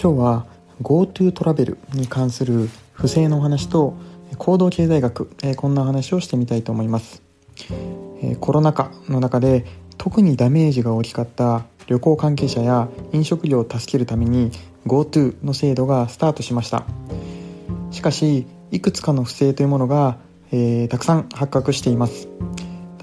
[0.00, 0.46] 今日は
[0.80, 3.96] GoTo トラベルに関する不正のお話と
[4.36, 7.20] 行動経済学、えこんな話をしてみたいと思います、
[8.22, 9.64] えコロナ禍の中で
[9.96, 14.52] 特にダメージが大きかった旅行関係者や飲食業を助けるために
[14.86, 16.86] GoTo の制度がスタートしました。
[17.90, 20.18] しかしいくつかの不正というものが、
[20.52, 22.28] えー、たくさん発覚しています。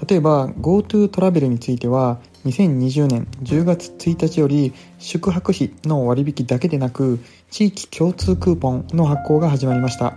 [0.08, 7.18] 例えば GoTo トラベルについては2020年10月1日より宿泊費の割引だけでなく
[7.50, 10.14] 地域共通クーポンの発行が始まりました。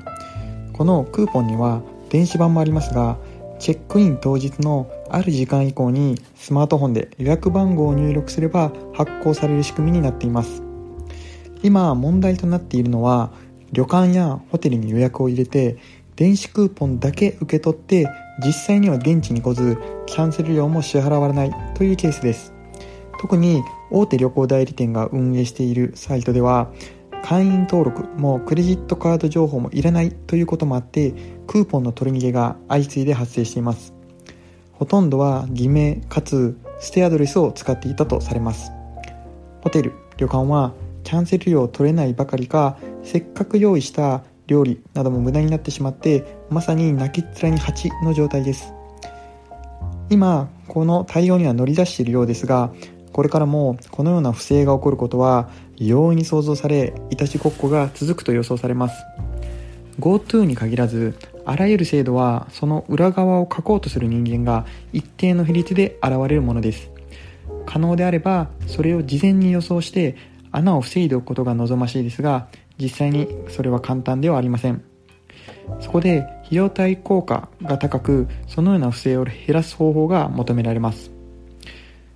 [0.73, 3.17] このクーポンには電子版もありますが
[3.57, 10.61] チェックイン当日のある時間以降にスマートフォンで予約番号を入力すれば発行される仕組みになっています。
[11.63, 13.31] 今問題となっているのは
[13.71, 15.77] 旅館やホテルに予約を入れて
[16.15, 18.07] 電子クーポンだけ受け取って
[18.43, 22.53] 実際には現地に来ずキャンセル料も支払われないというケースです。
[23.19, 26.71] 特に大手旅行代理店が運営しているサイトでは
[27.23, 31.13] 会員登録もクレジットカード情報もいらないということもあって
[31.47, 33.93] クーポンの取り逃げが相次いで発生しています。
[34.71, 38.71] ほとんどは偽名かつステアドレスを使っていたとされます。
[39.61, 40.73] ホテル旅館は
[41.03, 48.73] キャンセル料を取れないばかりかせっかく用意した料理なども無駄になってしまってまさに泣きっ面に蜂の状態です。
[50.09, 52.73] 今この対応には乗り出しているようですが
[53.13, 59.03] これからもこのような不正が起こることは容易に想像されいたちごっこが続くと予想されます。
[59.99, 66.89] GoTo に限らずあらゆる制度はその裏側を書こうとする人間が一定の比率で現れるものです。
[67.67, 70.15] 可能であればそれを事前に予想して
[70.51, 72.47] 穴を防いでおくことが望ましいですが
[72.79, 74.83] 実際にそれは簡単ではありません。
[75.79, 81.11] そこで費用対効果が高くそのような不正を減らす方法が求められます。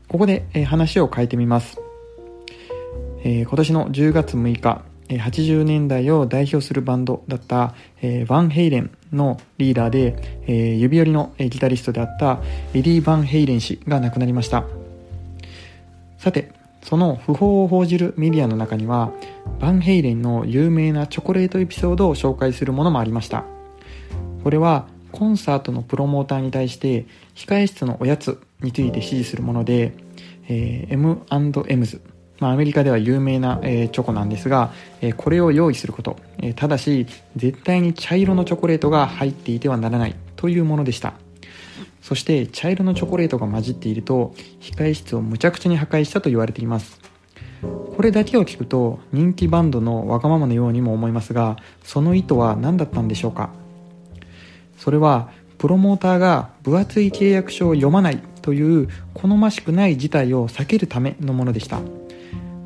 [0.08, 1.80] ここで、え話を変えてみます、
[3.24, 12.40] え、今年の10月6日80年代を代表するバンドだった、えー、バンヘイレンのリーダーで、え、指折りのギタリストであった
[12.76, 14.66] エディ・バンヘイレン氏が亡くなりました。
[16.18, 16.52] さて
[16.84, 19.12] その訃報を報じるメディアの中には
[19.60, 23.46] バンヘイレンの有名なチョコレートエピソードを紹介するものもありました。
[24.44, 27.06] これはコンサートのプロモーターに対して
[27.36, 29.94] 控え室のおやつについて指示するもので、
[30.48, 32.02] えー、M&M's
[32.40, 40.16] まあ、アメリカでは有名な、えー、チョコなんですが、えー、これを用意すること、えー、ただし絶対に茶色のチョコレートが入っていてはならない。
[40.36, 41.14] というものでした。
[42.02, 47.00] そして茶色のチョコレートが混じっていると控え室をむちゃくちゃに破壊したと言われています。
[47.96, 53.50] これだけを聞くと人気バンドのわがままのようにも思いますがその意図は何だったんでしょうか？
[54.78, 61.80] それはプロモーターが分厚い契約書を読まないという好ましくない事態を避けるためのものでした。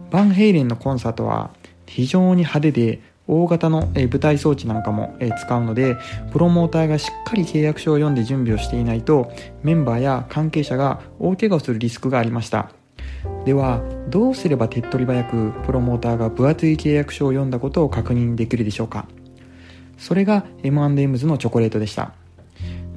[0.10, 1.52] バンヘイレンのコンサートは
[1.86, 5.98] 非常に派手で大型の舞台装置なんかも使うので
[6.32, 9.32] プロモーターがしっかり契約書を読んで準備をしていないと
[9.64, 12.72] メンバーや関係者が大怪我をするリスクがありました。
[13.48, 19.08] ではどうすれば手っ取り早くプロモーターが分厚い契約書を読んだことを確認できるでしょうか？
[19.98, 22.12] それが M&M's のチョコレートでした。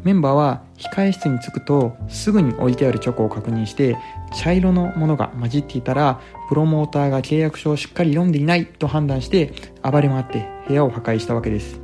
[0.02, 3.96] メンバーは控え室に着くとすぐに置いてあるチョコを確認して
[4.34, 9.52] 茶色のものが混じっていたらプロモーターが契約書をしっかり読んでいないと判断して
[9.84, 11.80] 暴れ回って部屋を破壊したわけです。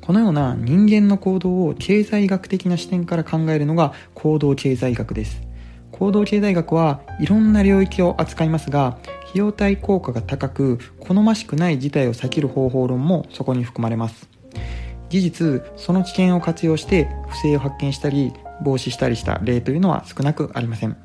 [0.00, 5.42] このような人間の行動を経済学的な視点から考えるのが行動経済学です。
[5.92, 14.28] 行動経済学はいろんな領域を扱いますが費用対効果が高く好ましくない事態を避ける方法論もそこに含まれます。
[15.08, 18.32] 事実その知見を活用して不正を発見したり
[18.62, 20.96] 防止したりした例というのは少なくありません。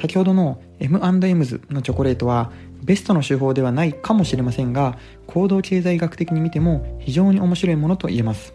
[0.00, 2.52] 先ほどの M&M's のチョコレートは
[2.82, 4.96] ベストの手法ではないかもしれませんが
[5.26, 8.54] 行動経済学的に見ても非常に面白いものと言えます。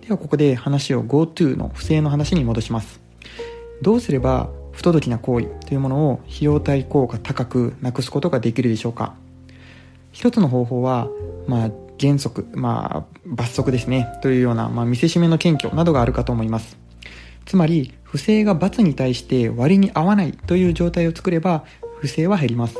[0.00, 3.09] ではここで話を GoTo の不正の話に戻します。
[3.82, 9.14] どうすれば不届きな行為というものを費用対効果高くなくすことができるでしょうか？
[10.12, 11.08] 一つの方法は、
[11.46, 16.76] まあ、原則、まあ、罰則ですね、というような、まあ、見せしめの謙虚などがあるかと思います。
[17.46, 21.64] つまり、不正が罰に対して割に合わないという状態を作れば、
[21.98, 22.76] 不正は減ります。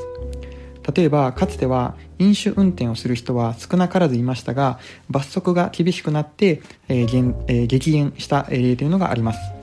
[0.95, 9.60] 例えば、かつては飲酒運転をする人は少なからずいましたが、罰則が厳しくなって、えーえー、激減した例というのがあります。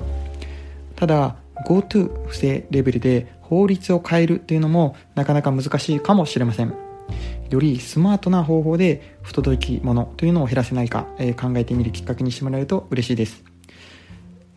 [0.97, 6.73] ただ、GoTo 不正レベルで法律を変えるというのもなかなか難しいかもしれません。
[7.49, 13.43] よりスマートな方法で不届き者というのを減らせないか、えー、考えてみるきっかけにしてもらえると嬉しいです。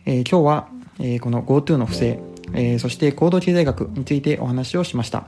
[0.05, 0.67] えー、今日は、
[0.99, 2.19] えー、この GoTo の不正、
[2.53, 5.27] えそして行動経済学についてお話をしました。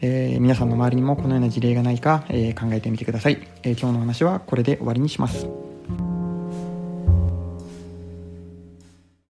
[0.00, 5.46] えー、皆さんの周りにもこのような事例がないか、えー、考えてみてください、えー、今日の話はこれで終わりにします